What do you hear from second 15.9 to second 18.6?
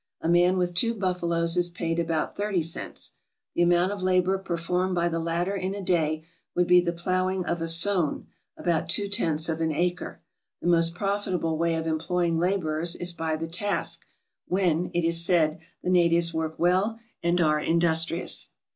natives work well, and are industrious.